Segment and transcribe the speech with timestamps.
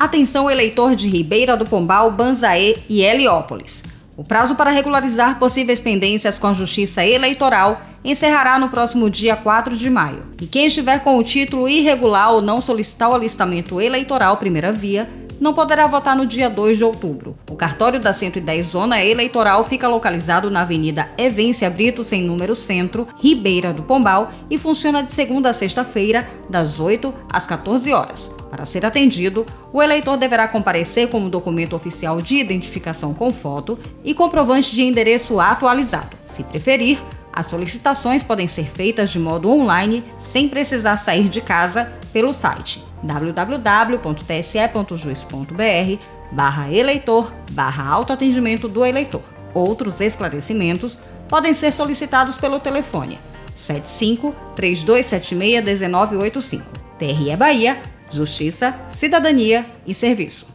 [0.00, 3.84] Atenção eleitor de Ribeira do Pombal, Banzaê e Heliópolis.
[4.16, 9.76] O prazo para regularizar possíveis pendências com a Justiça Eleitoral encerrará no próximo dia 4
[9.76, 10.22] de maio.
[10.40, 15.06] E quem estiver com o título irregular ou não solicitar o alistamento eleitoral primeira via,
[15.38, 17.36] não poderá votar no dia 2 de outubro.
[17.50, 23.06] O cartório da 110 Zona Eleitoral fica localizado na Avenida Evência Brito, sem número centro,
[23.18, 28.39] Ribeira do Pombal, e funciona de segunda a sexta-feira, das 8 às 14 horas.
[28.50, 33.78] Para ser atendido, o eleitor deverá comparecer com um documento oficial de identificação com foto
[34.02, 36.16] e comprovante de endereço atualizado.
[36.32, 37.00] Se preferir,
[37.32, 42.82] as solicitações podem ser feitas de modo online, sem precisar sair de casa, pelo site
[43.02, 49.22] www.tse.juiz.br barra eleitor barra autoatendimento do eleitor.
[49.54, 50.98] Outros esclarecimentos
[51.28, 53.18] podem ser solicitados pelo telefone
[53.56, 56.64] 75 3276 1985.
[56.98, 60.46] TRE Bahia Justiça, Cidadania e Serviço.